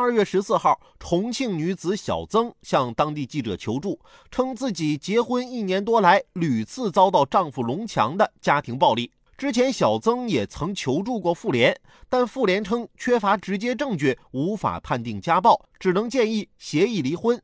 [0.00, 9.12] 二月十四号，重庆女子小曾向当地记者求助，称自己结婚一年多来屡次遭到丈夫龙强的家庭暴力。
[9.36, 11.78] 之前，小曾也曾求助过妇联，
[12.08, 17.38] 但妇联称缺乏直接证据，无法判定家暴，只能建议协议离婚。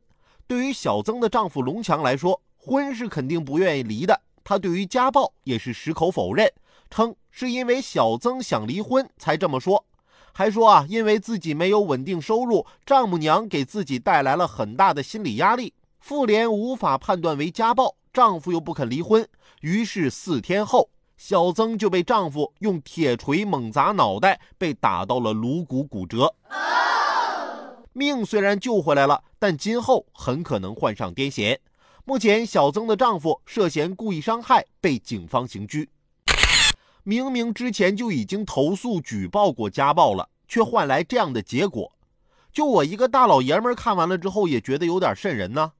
[0.47, 4.19] 对于小曾的丈夫龙强来说，婚是肯定不愿意离的。
[4.43, 6.51] 他对于家暴也是矢口否认，
[6.89, 9.85] 称是因为小曾想离婚才这么说，
[10.39, 15.73] 还说啊，因为自己没有稳定收入，丈母娘给自己带来了很大的心理压力。
[15.99, 19.27] 妇联无法判断为家暴，丈夫又不肯离婚，
[19.63, 20.91] 于是四天后。
[21.17, 26.35] 小曾就被丈夫用铁锤猛砸脑袋，被打到了颅骨骨折。
[27.95, 31.57] 命虽然救回来了，但今后很可能患上癫痫。
[32.05, 35.89] 目前，小曾的丈夫涉嫌故意伤害，被警方刑拘。
[37.09, 41.93] 明明之前就已经投诉举报过家暴了，却换来这样的结果。
[42.53, 45.71] 就我一个大老爷们看完了之后，也觉得有点瘆人呢。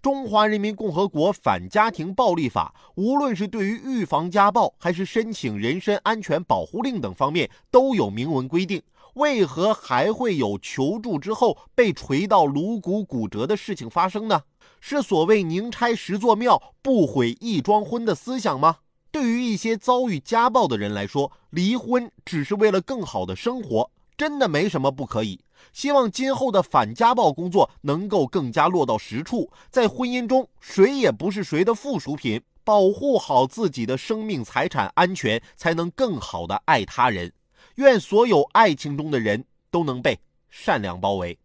[0.00, 8.80] 中华人民共和国反家庭暴力法，无论是对于预防家暴，还是申请人身安全保护令等方面，都有明文规定。
[9.14, 14.42] 为何还会有求助之后被锤到颅骨骨折的事情发生呢？
[14.80, 18.76] 是所谓宁拆十座庙，不毁一桩婚的思想吗？
[19.12, 23.90] 对于一些遭遇家暴的人来说，离婚只是为了更好的生活。
[24.16, 25.40] 真的没什么不可以。
[25.72, 37.32] 希望今后的反家暴工作能够更加落到实处，在婚姻中谁也不是谁的附属品，保护好自己的生命财产安全，才能更好的爱他人。
[37.76, 40.18] 愿所有爱情中的人都能被
[40.50, 41.38] 善良包围。